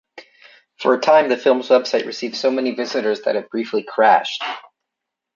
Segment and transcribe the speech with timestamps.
[0.79, 4.43] For a time, the film's website received so many visitors that it briefly crashed.